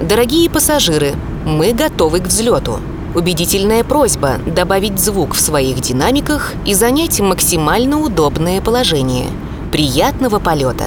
[0.00, 2.78] Дорогие пассажиры, мы готовы к взлету.
[3.16, 9.26] Убедительная просьба добавить звук в своих динамиках и занять максимально удобное положение.
[9.72, 10.84] Приятного полета!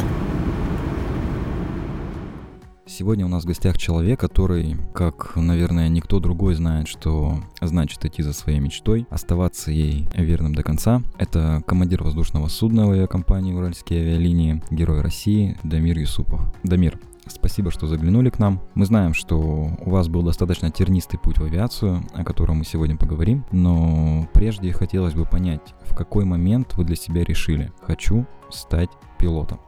[2.87, 8.21] Сегодня у нас в гостях человек, который, как, наверное, никто другой знает, что значит идти
[8.21, 11.01] за своей мечтой, оставаться ей верным до конца.
[11.17, 16.41] Это командир воздушного судна авиакомпании «Уральские авиалинии», герой России Дамир Юсупов.
[16.63, 16.99] Дамир,
[17.41, 18.61] Спасибо, что заглянули к нам.
[18.75, 22.95] Мы знаем, что у вас был достаточно тернистый путь в авиацию, о котором мы сегодня
[22.95, 28.91] поговорим, но прежде хотелось бы понять, в какой момент вы для себя решили «хочу стать
[29.17, 29.59] пилотом».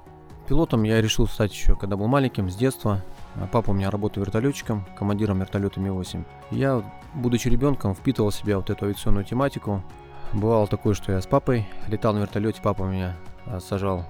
[0.47, 3.01] Пилотом я решил стать еще, когда был маленьким, с детства.
[3.37, 6.23] А папа у меня работал вертолетчиком, командиром вертолета Ми-8.
[6.51, 6.83] Я,
[7.15, 9.81] будучи ребенком, впитывал в себя вот эту авиационную тематику.
[10.31, 13.15] Бывало такое, что я с папой летал на вертолете, папа меня
[13.47, 14.05] а, сажал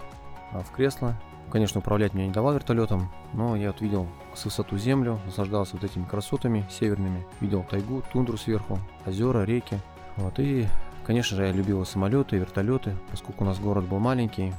[0.51, 1.17] а, в кресло.
[1.51, 5.83] Конечно, управлять меня не давал вертолетом, но я вот видел с высоту землю, наслаждался вот
[5.83, 7.25] этими красотами северными.
[7.41, 9.77] Видел тайгу, тундру сверху, озера, реки.
[10.17, 10.67] Вот, и,
[11.05, 14.53] конечно же, я любил самолеты, вертолеты, поскольку у нас город был маленький,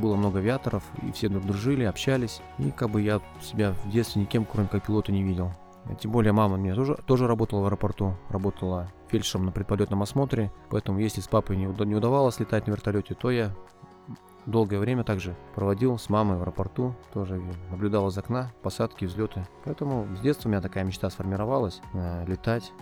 [0.00, 2.40] было много авиаторов, и все друг дружили, общались.
[2.58, 5.52] И как бы я себя в детстве никем, кроме как пилота, не видел.
[6.00, 10.52] Тем более мама мне тоже, тоже работала в аэропорту, работала фельдшером на предполетном осмотре.
[10.68, 13.54] Поэтому если с папой не, не удавалось летать на вертолете, то я
[14.50, 19.46] долгое время также проводил с мамой в аэропорту, тоже наблюдал из окна посадки, взлеты.
[19.64, 22.72] Поэтому с детства у меня такая мечта сформировалась, э, летать,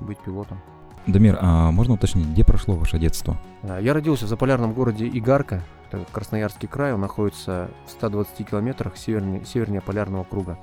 [0.00, 0.60] быть пилотом.
[1.06, 3.36] Дамир, а можно уточнить, где прошло ваше детство?
[3.62, 8.96] Э, я родился в заполярном городе Игарка, это Красноярский край, он находится в 120 километрах
[8.96, 10.58] севернее, севернее полярного круга.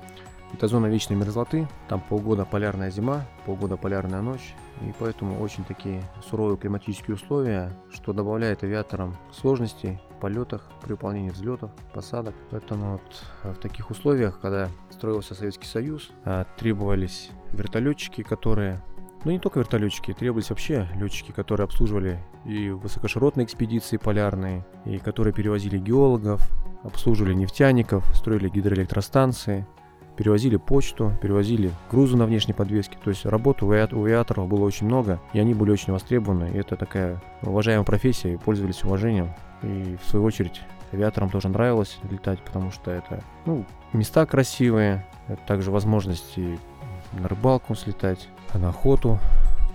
[0.52, 6.00] Это зона вечной мерзлоты, там полгода полярная зима, полгода полярная ночь, и поэтому очень такие
[6.28, 12.34] суровые климатические условия, что добавляет авиаторам сложностей полетах, при выполнении взлетов, посадок.
[12.50, 18.82] Поэтому вот в таких условиях, когда строился Советский Союз, а, требовались вертолетчики, которые
[19.26, 25.34] ну не только вертолетчики, требовались вообще летчики, которые обслуживали и высокоширотные экспедиции полярные, и которые
[25.34, 26.40] перевозили геологов,
[26.82, 29.66] обслуживали нефтяников, строили гидроэлектростанции,
[30.16, 32.96] перевозили почту, перевозили грузы на внешней подвеске.
[33.04, 36.50] То есть работы у авиаторов было очень много, и они были очень востребованы.
[36.54, 39.34] И это такая уважаемая профессия, и пользовались уважением.
[39.64, 40.60] И в свою очередь
[40.92, 46.58] авиаторам тоже нравилось летать, потому что это ну, места красивые, это также возможности
[47.12, 49.18] на рыбалку слетать, на охоту.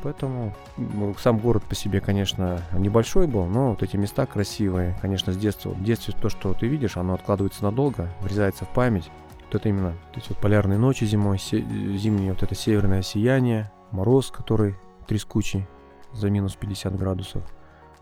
[0.01, 5.33] Поэтому ну, сам город по себе, конечно, небольшой был, но вот эти места красивые, конечно,
[5.33, 5.71] с детства.
[5.71, 9.09] В детстве то, что ты видишь, оно откладывается надолго, врезается в память.
[9.45, 14.31] Вот это именно вот эти вот полярные ночи зимой, зимнее вот это северное сияние, мороз,
[14.31, 15.67] который трескучий
[16.13, 17.43] за минус 50 градусов.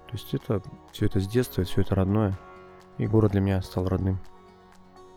[0.08, 2.38] То есть это все это с детства, все это родное.
[2.98, 4.20] И город для меня стал родным.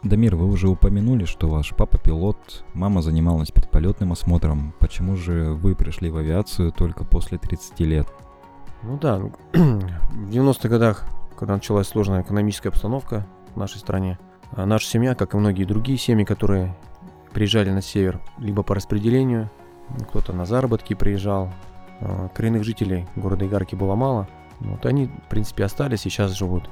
[0.03, 4.75] Дамир, вы уже упомянули, что ваш папа пилот, мама занималась предполетным осмотром.
[4.81, 8.09] Почему же вы пришли в авиацию только после 30 лет?
[8.83, 9.19] Ну да,
[9.53, 11.05] в 90-х годах,
[11.39, 14.19] когда началась сложная экономическая обстановка в нашей стране,
[14.53, 16.75] а наша семья, как и многие другие семьи, которые
[17.33, 19.51] приезжали на север, либо по распределению,
[20.09, 21.53] кто-то на заработки приезжал,
[22.01, 24.29] а, коренных жителей города Игарки было мало,
[24.61, 26.69] вот они, в принципе, остались и сейчас живут.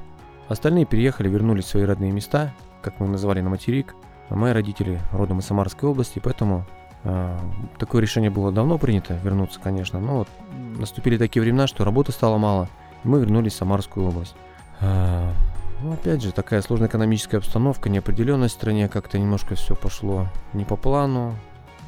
[0.49, 3.95] Остальные переехали, вернулись в свои родные места, как мы называли на материк.
[4.29, 6.67] А мои родители родом из Самарской области, поэтому
[7.05, 7.39] э,
[7.79, 10.01] такое решение было давно принято, вернуться, конечно.
[10.01, 10.29] Но вот
[10.79, 12.69] наступили такие времена, что работы стало мало,
[13.05, 14.35] и мы вернулись в Самарскую область.
[14.81, 15.33] Э,
[15.83, 20.65] ну, опять же, такая сложная экономическая обстановка, неопределенность в стране, как-то немножко все пошло не
[20.65, 21.35] по плану.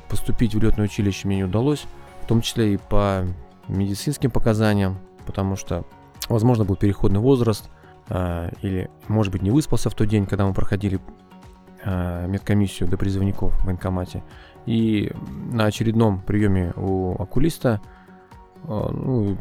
[0.09, 1.85] Поступить в летное училище мне не удалось,
[2.23, 3.27] в том числе и по
[3.69, 4.99] медицинским показаниям,
[5.31, 5.85] потому что,
[6.29, 7.71] возможно, был переходный возраст–
[8.11, 11.01] а, или, может быть, не выспался в тот день, когда мы проходили
[11.85, 14.25] а, медкомиссию до призывников в военкомате.
[14.67, 15.13] И
[15.53, 17.81] на очередном приеме у окулиста
[18.65, 19.37] а, ну,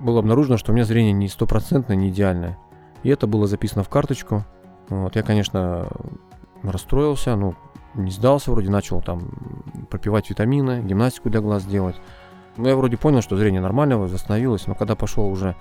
[0.00, 2.58] было обнаружено, что у меня зрение не стопроцентное, не идеальное.
[3.04, 4.44] И это было записано в карточку.
[4.88, 5.88] Вот, я, конечно,
[6.62, 7.54] расстроился, ну,
[7.94, 11.94] не сдался, вроде начал там пропивать витамины, гимнастику для глаз делать.
[12.56, 15.56] Ну, я вроде понял, что зрение нормально восстановилось, но когда пошел уже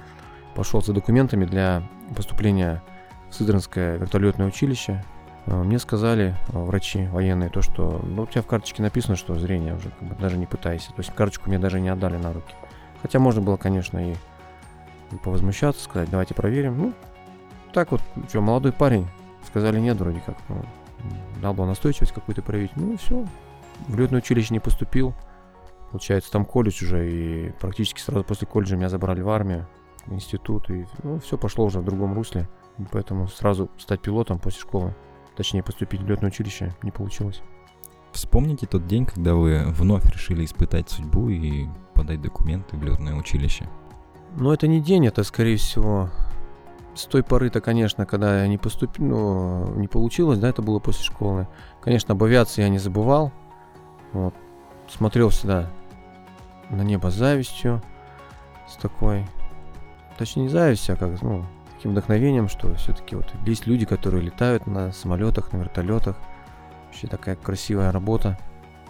[0.54, 1.84] пошел за документами для
[2.16, 2.84] поступления
[3.30, 5.04] в Сызранское вертолетное училище.
[5.46, 9.36] Э, мне сказали э, врачи военные то, что ну, у тебя в карточке написано, что
[9.36, 10.90] зрение уже как бы, даже не пытайся.
[10.90, 12.54] То есть карточку мне даже не отдали на руки.
[13.02, 14.16] Хотя можно было, конечно, и,
[15.24, 16.78] повозмущаться, сказать, давайте проверим.
[16.78, 16.94] Ну,
[17.74, 19.08] так вот, что, молодой парень,
[19.48, 20.38] сказали нет вроде как.
[20.48, 20.64] Ну,
[21.42, 22.72] дал бы настойчивость какую-то проявить.
[22.76, 23.26] Ну и все.
[23.88, 25.14] В летное училище не поступил.
[25.94, 29.68] Получается, там колледж уже, и практически сразу после колледжа меня забрали в армию
[30.08, 32.50] институт, и ну, все пошло уже в другом русле.
[32.92, 34.96] Поэтому сразу стать пилотом после школы,
[35.36, 37.44] точнее поступить в летное училище, не получилось.
[38.32, 43.70] помните тот день, когда вы вновь решили испытать судьбу и подать документы в летное училище?
[44.36, 46.10] Ну, это не день, это, скорее всего,
[46.96, 51.04] с той поры-то, конечно, когда я не поступил, ну, не получилось, да, это было после
[51.04, 51.48] школы.
[51.82, 53.32] Конечно, об авиации я не забывал.
[54.12, 54.34] Вот.
[54.90, 55.72] Смотрел всегда
[56.70, 57.82] на небо завистью,
[58.68, 59.26] с такой,
[60.18, 61.46] точнее не завистью, а как, ну,
[61.76, 66.16] таким вдохновением, что все-таки вот есть люди, которые летают на самолетах, на вертолетах.
[66.86, 68.38] Вообще такая красивая работа.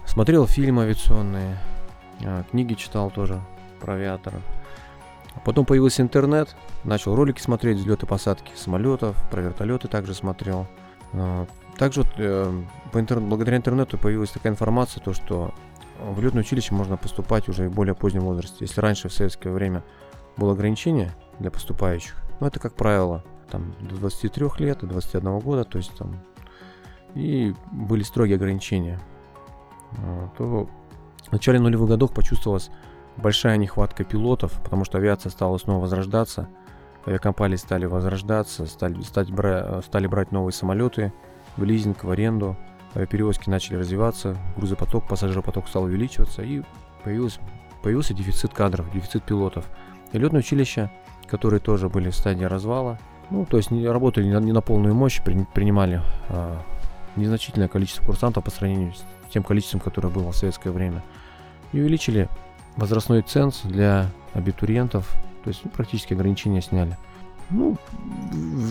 [0.06, 1.58] Смотрел фильмы авиационные,
[2.24, 3.42] а, книги читал тоже
[3.80, 4.42] про авиаторов.
[5.36, 10.68] А потом появился интернет, начал ролики смотреть, взлеты посадки самолетов, про вертолеты также смотрел.
[11.14, 11.48] А,
[11.78, 12.62] также вот, э,
[12.92, 13.20] по интер...
[13.20, 15.54] благодаря интернету появилась такая информация, то, что
[16.12, 18.58] в летное училище можно поступать уже в более позднем возрасте.
[18.62, 19.84] Если раньше в советское время
[20.38, 25.64] было ограничение для поступающих, ну это как правило там до 23 лет, до 21 года,
[25.64, 26.20] то есть там
[27.16, 29.00] и были строгие ограничения,
[30.38, 30.68] то
[31.28, 32.70] в начале нулевых годов почувствовалась
[33.18, 36.50] большая нехватка пилотов, потому что авиация стала снова возрождаться,
[37.06, 39.28] авиакомпании стали возрождаться, стали, стать,
[39.86, 41.14] стали брать новые самолеты
[41.58, 42.58] в лизинг, в аренду,
[42.96, 46.62] авиаперевозки начали развиваться, грузопоток, пассажиропоток стал увеличиваться, и
[47.04, 47.40] появился,
[47.82, 49.66] появился дефицит кадров, дефицит пилотов.
[50.12, 50.92] И летное училище,
[51.28, 53.00] которые тоже были в стадии развала,
[53.30, 56.62] ну, то есть не, работали не на, не на полную мощь, при, принимали а,
[57.16, 61.04] незначительное количество курсантов по сравнению с тем количеством, которое было в советское время.
[61.72, 62.30] И увеличили
[62.76, 65.12] возрастной ценз для абитуриентов,
[65.44, 66.98] то есть ну, практически ограничения сняли.
[67.50, 67.78] Ну,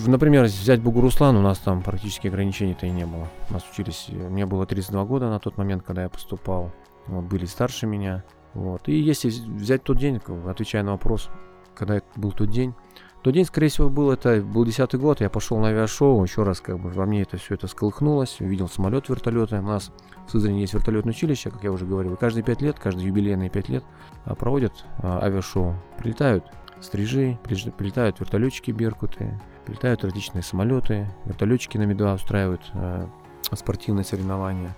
[0.07, 3.29] например, взять Бугуруслан, у нас там практически ограничений-то и не было.
[3.51, 6.73] У нас учились, мне было 32 года на тот момент, когда я поступал.
[7.07, 8.25] Вот, были старше меня.
[8.55, 8.89] Вот.
[8.89, 11.31] И если взять тот день, отвечая на вопрос,
[11.75, 12.75] когда это был тот день,
[13.23, 16.61] тот день, скорее всего, был это был десятый год, я пошел на авиашоу, еще раз
[16.61, 19.59] как бы во мне это все это сколыхнулось, увидел самолет, вертолеты.
[19.59, 19.93] У нас
[20.27, 23.49] в Сызрани есть вертолетное училище, как я уже говорил, и каждые пять лет, каждые юбилейные
[23.49, 23.85] пять лет
[24.25, 25.77] а, проводят а, авиашоу.
[25.99, 26.45] Прилетают
[26.83, 33.09] стрижи, прилетают вертолетчики Беркуты, прилетают различные самолеты, вертолетчики на Ми-2 устраивают а,
[33.55, 34.75] спортивные соревнования.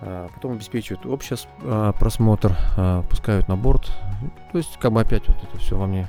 [0.00, 1.34] Потом обеспечивают общий
[1.98, 2.56] просмотр,
[3.10, 3.90] пускают на борт.
[4.52, 6.08] То есть, как бы опять вот это все во мне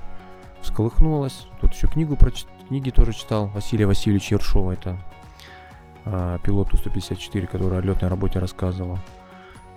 [0.61, 1.47] всколыхнулась.
[1.59, 4.97] Тут еще книгу прочит, книги тоже читал Василия Васильевича Ершова, это
[6.05, 8.99] а, пилот Ту-154, который о летной работе рассказывал.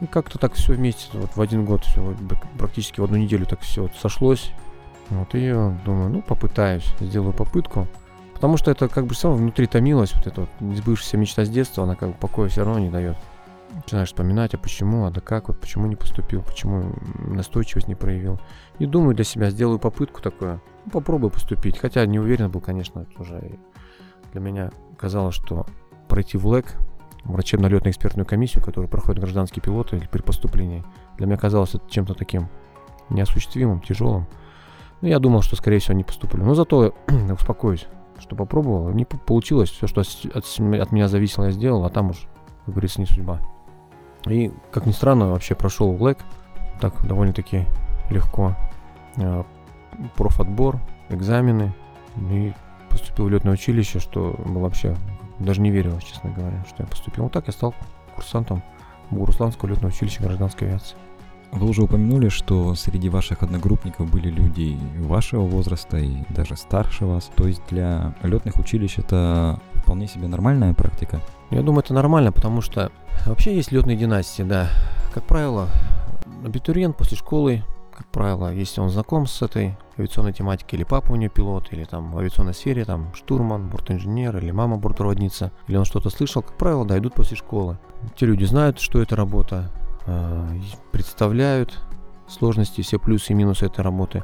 [0.00, 2.14] И как-то так все вместе, вот в один год, все,
[2.58, 4.52] практически в одну неделю так все вот сошлось.
[5.12, 5.50] Вот, и
[5.84, 7.86] думаю, ну, попытаюсь, сделаю попытку.
[8.34, 11.84] Потому что это как бы все внутри томилось, вот эта вот несбывшаяся мечта с детства,
[11.84, 13.16] она как бы покоя все равно не дает.
[13.74, 16.94] Начинаешь вспоминать, а почему, а да как, вот почему не поступил, почему
[17.26, 18.40] настойчивость не проявил.
[18.78, 21.78] И думаю для себя, сделаю попытку такую, ну, попробую поступить.
[21.78, 23.58] Хотя не уверен был, конечно, уже
[24.32, 25.66] для меня казалось, что
[26.08, 26.76] пройти в ЛЭК,
[27.24, 30.84] врачебно-летную экспертную комиссию, которую проходят гражданские пилоты при поступлении,
[31.16, 32.48] для меня казалось это чем-то таким
[33.08, 34.26] неосуществимым, тяжелым.
[35.02, 36.44] Но я думал, что, скорее всего, не поступлю.
[36.44, 36.94] Но зато
[37.32, 37.86] успокоюсь,
[38.18, 38.88] что попробовал.
[38.90, 39.70] Не получилось.
[39.70, 42.26] Все, что от, от меня зависело, я сделал, а там уж,
[42.64, 43.40] как говорится, не судьба.
[44.26, 46.18] И, как ни странно, вообще прошел ЛЭК
[46.80, 47.66] так довольно-таки
[48.10, 48.56] легко.
[49.16, 49.44] А,
[50.16, 51.74] профотбор, экзамены.
[52.30, 52.52] И
[52.88, 54.96] поступил в летное училище, что было вообще
[55.38, 57.24] даже не верилось, честно говоря, что я поступил.
[57.24, 57.74] Вот так я стал
[58.14, 58.62] курсантом
[59.10, 60.96] Бугурусланского летного училища гражданской авиации.
[61.52, 67.30] Вы уже упомянули, что среди ваших одногруппников были люди вашего возраста и даже старше вас.
[67.36, 71.20] То есть для летных училищ это вполне себе нормальная практика?
[71.50, 72.90] Я думаю, это нормально, потому что
[73.26, 74.70] вообще есть летные династии, да.
[75.12, 75.68] Как правило,
[76.44, 81.16] абитуриент после школы как правило, если он знаком с этой авиационной тематикой, или папа у
[81.16, 85.84] него пилот, или там в авиационной сфере, там штурман, бортинженер, или мама бортпроводница, или он
[85.84, 87.78] что-то слышал, как правило, да, идут после школы.
[88.16, 89.70] Те люди знают, что это работа,
[90.90, 91.80] представляют
[92.28, 94.22] сложности, все плюсы и минусы этой работы,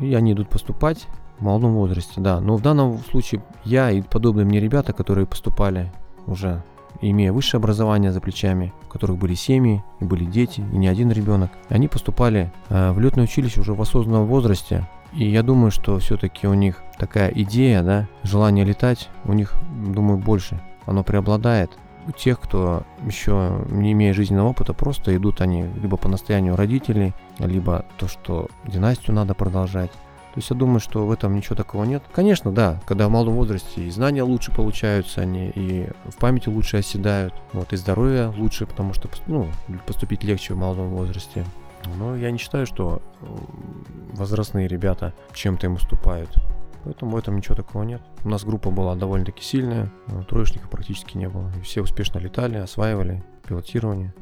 [0.00, 1.06] и они идут поступать
[1.38, 2.40] в молодом возрасте, да.
[2.40, 5.92] Но в данном случае я и подобные мне ребята, которые поступали
[6.26, 6.62] уже
[7.00, 11.10] имея высшее образование за плечами, у которых были семьи, и были дети, и не один
[11.10, 14.88] ребенок, они поступали э, в летное училище уже в осознанном возрасте.
[15.12, 20.18] И я думаю, что все-таки у них такая идея, да, желание летать, у них, думаю,
[20.18, 20.60] больше.
[20.86, 21.72] Оно преобладает.
[22.06, 27.14] У тех, кто еще не имея жизненного опыта, просто идут они либо по настоянию родителей,
[27.38, 29.92] либо то, что династию надо продолжать.
[30.32, 32.02] То есть я думаю, что в этом ничего такого нет.
[32.12, 36.78] Конечно, да, когда в молодом возрасте и знания лучше получаются, они и в памяти лучше
[36.78, 39.48] оседают, вот, и здоровье лучше, потому что ну,
[39.86, 41.44] поступить легче в молодом возрасте.
[41.98, 43.02] Но я не считаю, что
[44.14, 46.30] возрастные ребята чем-то им уступают.
[46.84, 48.02] Поэтому в этом ничего такого нет.
[48.24, 49.92] У нас группа была довольно-таки сильная,
[50.28, 51.50] троечников практически не было.
[51.62, 54.14] Все успешно летали, осваивали пилотирования.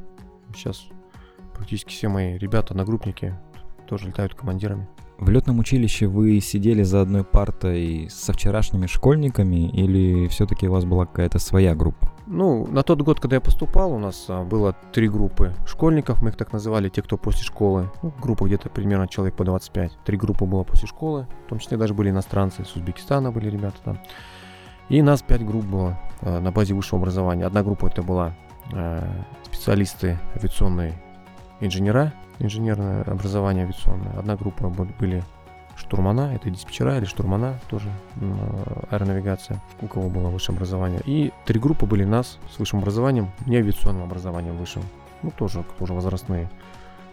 [0.54, 0.86] Сейчас
[1.54, 3.34] практически все мои ребята, одногруппники,
[3.88, 4.88] тоже летают командирами.
[5.18, 10.84] В летном училище вы сидели за одной партой со вчерашними школьниками или все-таки у вас
[10.84, 12.09] была какая-то своя группа?
[12.32, 16.30] Ну, на тот год, когда я поступал, у нас а, было три группы школьников, мы
[16.30, 17.90] их так называли, те, кто после школы.
[18.02, 19.98] Ну, группа где-то примерно человек по 25.
[20.04, 23.78] Три группы было после школы, в том числе даже были иностранцы, с Узбекистана были ребята
[23.84, 23.98] там.
[24.88, 27.46] И нас пять групп было а, на базе высшего образования.
[27.46, 28.36] Одна группа это была
[28.72, 29.04] а,
[29.42, 31.02] специалисты авиационные
[31.58, 34.16] инженера, инженерное образование авиационное.
[34.16, 35.24] Одна группа были
[35.90, 37.90] штурмана, это диспетчера или штурмана, тоже
[38.90, 41.00] аэронавигация, у кого было высшее образование.
[41.04, 44.82] И три группы были нас с высшим образованием, не авиационным образованием высшим,
[45.22, 46.48] ну тоже, тоже возрастные.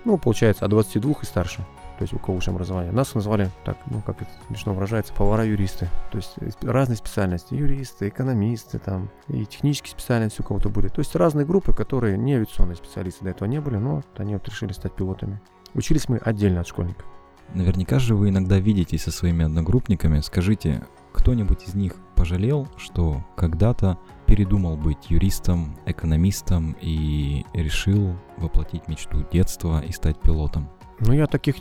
[0.05, 1.65] Ну, получается, от 22 и старше
[1.97, 2.91] то есть у кого высшее образование.
[2.91, 5.87] Нас называли, так, ну, как это смешно выражается, повара-юристы.
[6.11, 7.55] То есть э, разные специальности.
[7.55, 10.89] Юристы, экономисты, там, и технические специальности у кого-то были.
[10.89, 14.47] То есть разные группы, которые не авиационные специалисты до этого не были, но они вот
[14.47, 15.41] решили стать пилотами.
[15.73, 17.07] Учились мы отдельно от школьников.
[17.53, 20.19] Наверняка же вы иногда видитесь со своими одногруппниками.
[20.19, 29.25] Скажите, кто-нибудь из них пожалел, что когда-то передумал быть юристом, экономистом и решил воплотить мечту
[29.31, 30.69] детства и стать пилотом?
[30.99, 31.55] Ну, я таких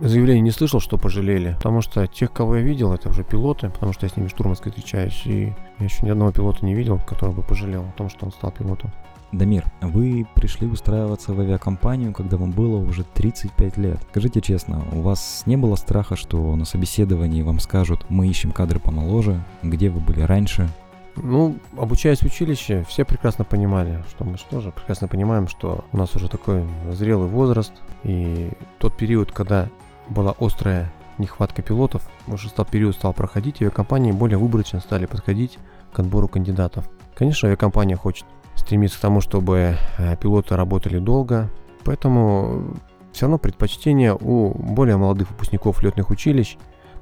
[0.00, 3.92] заявлений не слышал, что пожалели, потому что тех, кого я видел, это уже пилоты, потому
[3.92, 7.34] что я с ними штурманской встречаюсь, и я еще ни одного пилота не видел, который
[7.34, 8.92] бы пожалел о том, что он стал пилотом.
[9.30, 14.00] Дамир, вы пришли устраиваться в авиакомпанию, когда вам было уже 35 лет.
[14.10, 18.80] Скажите честно, у вас не было страха, что на собеседовании вам скажут, мы ищем кадры
[18.80, 20.68] помоложе, где вы были раньше?
[21.16, 26.14] Ну, обучаясь в училище, все прекрасно понимали, что мы тоже прекрасно понимаем, что у нас
[26.14, 27.72] уже такой зрелый возраст,
[28.04, 29.68] и тот период, когда
[30.08, 35.58] была острая нехватка пилотов, уже стал период стал проходить, и авиакомпании более выборочно стали подходить
[35.92, 36.88] к отбору кандидатов.
[37.14, 38.24] Конечно, авиакомпания хочет
[38.58, 41.50] стремиться к тому, чтобы э, пилоты работали долго,
[41.84, 42.76] поэтому
[43.12, 46.56] все равно предпочтение у более молодых выпускников летных училищ,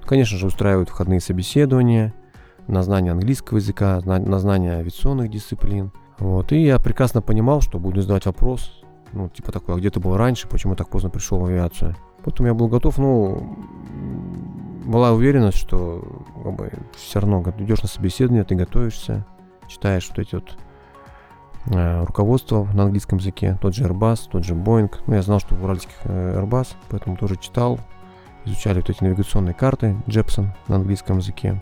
[0.05, 2.15] конечно же, устраивают входные собеседования
[2.69, 5.93] на знание английского языка, на знание авиационных дисциплин.
[6.19, 6.53] Вот.
[6.53, 8.83] И я прекрасно понимал, что буду задавать вопрос,
[9.13, 11.95] ну, типа такой, а где ты был раньше, почему так поздно пришел в авиацию?
[12.25, 13.57] Поэтому я был готов, ну,
[14.85, 16.03] была уверенность, что
[16.43, 19.27] как бы, все равно идешь на собеседование, ты готовишься,
[19.69, 20.57] читаешь вот эти вот
[21.69, 24.91] руководство на английском языке, тот же Airbus, тот же Boeing.
[25.07, 27.81] Ну, я знал, что в уральских э, Airbus, поэтому тоже читал,
[28.45, 31.61] изучали вот эти навигационные карты Джепсон на английском языке,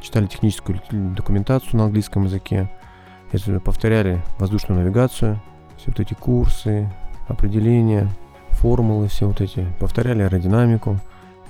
[0.00, 2.70] читали техническую документацию на английском языке,
[3.64, 5.40] повторяли воздушную навигацию,
[5.76, 6.90] все вот эти курсы,
[7.28, 8.08] определения,
[8.50, 10.98] формулы все вот эти, повторяли аэродинамику.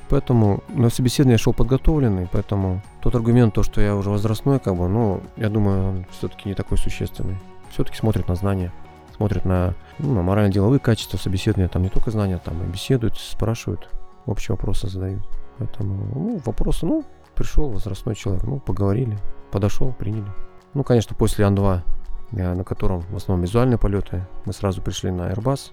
[0.08, 4.74] Поэтому на собеседование я шел подготовленный, поэтому тот аргумент, то, что я уже возрастной, как
[4.74, 7.36] бы, ну, я думаю, он все-таки не такой существенный.
[7.70, 8.72] Все-таки смотрят на знания,
[9.16, 13.88] смотрят на, ну, на морально-деловые качества собеседования, там не только знания, там и беседуют, спрашивают,
[14.26, 15.22] общие вопросы задают.
[15.58, 19.18] Поэтому, ну, вопросы, ну, пришел возрастной человек, ну, поговорили,
[19.50, 20.30] подошел, приняли.
[20.74, 21.80] Ну, конечно, после Ан-2
[22.32, 24.26] э, на котором в основном визуальные полеты.
[24.44, 25.72] Мы сразу пришли на Airbus.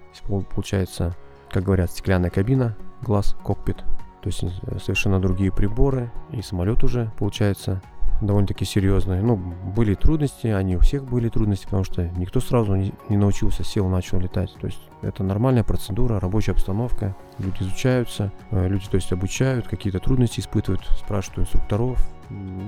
[0.54, 1.16] Получается
[1.50, 3.77] как говорят, стеклянная кабина, глаз, кокпит.
[4.22, 7.82] То есть э, совершенно другие приборы, и самолет уже, получается,
[8.22, 9.22] довольно-таки серьезный.
[9.22, 13.64] Ну, были трудности, они у всех были трудности, потому что никто сразу не, не научился,
[13.64, 14.54] сел, начал летать.
[14.60, 20.00] То есть это нормальная процедура, рабочая обстановка, люди изучаются, э, люди, то есть, обучают, какие-то
[20.00, 22.00] трудности испытывают, спрашивают инструкторов.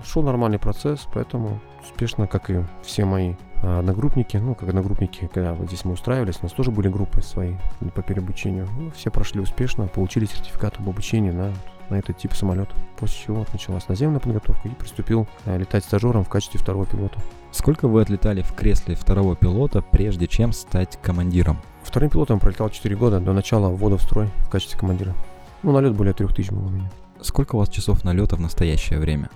[0.05, 5.53] Шел нормальный процесс, поэтому успешно, как и все мои а одногруппники, ну, как одногруппники, когда
[5.53, 7.55] вот здесь мы устраивались, у нас тоже были группы свои
[7.93, 8.67] по переобучению.
[8.77, 11.51] Ну, все прошли успешно, получили сертификат об обучении на,
[11.89, 12.73] на этот тип самолета.
[12.99, 17.17] После чего началась наземная подготовка и приступил а, летать стажером в качестве второго пилота.
[17.51, 21.57] Сколько вы отлетали в кресле второго пилота, прежде чем стать командиром?
[21.81, 25.15] Вторым пилотом пролетал 4 года до начала ввода в строй в качестве командира.
[25.63, 26.91] Ну, налет более 3000 был у меня.
[27.21, 29.29] Сколько у вас часов налета в настоящее время?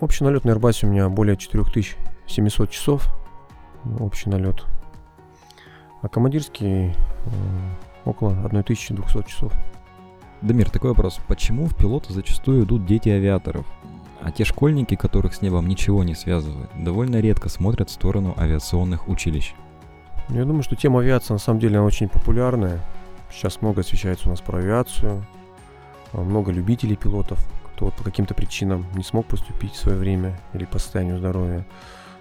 [0.00, 3.08] Общий налет на Airbus у меня более 4000 700 часов
[3.98, 4.64] общий налет.
[6.02, 6.94] А командирский э,
[8.04, 9.52] около 1200 часов.
[10.42, 11.20] Дамир, такой вопрос.
[11.28, 13.66] Почему в пилоты зачастую идут дети авиаторов?
[14.22, 19.08] А те школьники, которых с небом ничего не связывает, довольно редко смотрят в сторону авиационных
[19.08, 19.54] училищ.
[20.30, 22.80] Я думаю, что тема авиации на самом деле очень популярная.
[23.30, 25.26] Сейчас много освещается у нас про авиацию.
[26.12, 27.38] А много любителей пилотов,
[27.74, 31.66] кто по каким-то причинам не смог поступить в свое время или по состоянию здоровья.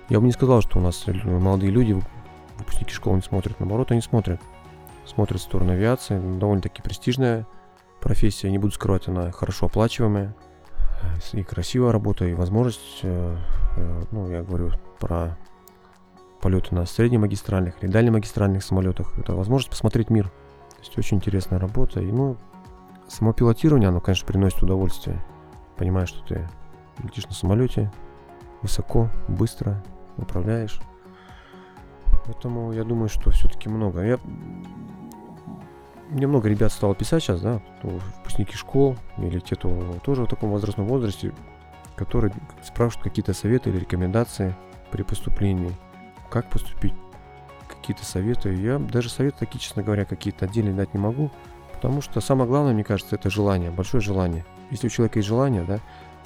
[0.09, 1.97] Я бы не сказал, что у нас молодые люди,
[2.57, 3.59] выпускники школы не смотрят.
[3.61, 4.41] Наоборот, они смотрят.
[5.05, 6.19] Смотрят в сторону авиации.
[6.37, 7.47] Довольно-таки престижная
[8.01, 8.49] профессия.
[8.51, 10.35] Не буду скрывать, она хорошо оплачиваемая.
[11.33, 13.37] И красивая работа, и возможность, э,
[13.77, 15.37] э, ну, я говорю про
[16.41, 19.17] полеты на среднемагистральных или дальнемагистральных самолетах.
[19.17, 20.29] Это возможность посмотреть мир.
[20.71, 22.01] То есть очень интересная работа.
[22.01, 22.37] И, ну,
[23.07, 25.23] само пилотирование, оно, конечно, приносит удовольствие.
[25.77, 26.49] Понимаешь, что ты
[27.03, 27.91] летишь на самолете,
[28.61, 29.83] высоко, быстро
[30.17, 30.79] управляешь.
[32.25, 34.01] Поэтому я думаю, что все-таки много.
[34.01, 34.19] Я...
[36.09, 40.49] Мне много ребят стало писать сейчас, да, выпускники школ или те, кто тоже в таком
[40.49, 41.33] возрастном возрасте,
[41.95, 44.55] которые спрашивают какие-то советы или рекомендации
[44.89, 45.71] при поступлении.
[46.31, 46.93] Как поступить,
[47.67, 48.53] какие-то советы.
[48.53, 51.29] Я даже советы такие, честно говоря, какие-то отдельные дать не могу,
[51.73, 54.45] потому что самое главное, мне кажется, это желание, большое желание.
[54.71, 55.79] Если у человека есть желание, да,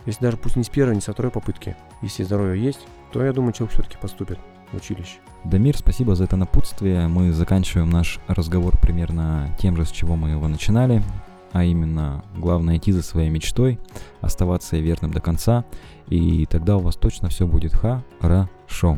[0.06, 3.34] если даже пусть не с первой, не со второй попытки, если здоровье есть, то я
[3.34, 4.40] думаю, человек все-таки поступит
[4.78, 5.18] училище.
[5.44, 7.08] Дамир, спасибо за это напутствие.
[7.08, 11.04] Мы заканчиваем наш разговор примерно тем же, с чего мы его начинали,
[11.52, 13.80] а именно главное идти за своей мечтой,
[14.22, 15.66] оставаться верным до конца,
[16.08, 18.98] и тогда у вас точно все будет хорошо.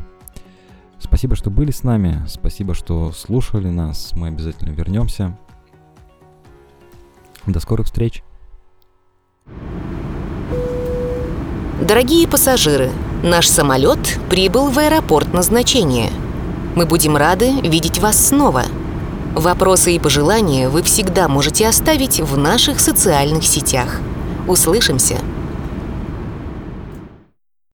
[1.00, 5.38] Спасибо, что были с нами, спасибо, что слушали нас, мы обязательно вернемся.
[7.46, 8.24] До скорых встреч!
[11.80, 12.90] Дорогие пассажиры,
[13.22, 16.10] наш самолет прибыл в аэропорт назначения.
[16.74, 18.64] Мы будем рады видеть вас снова.
[19.36, 24.00] Вопросы и пожелания вы всегда можете оставить в наших социальных сетях.
[24.48, 25.18] Услышимся!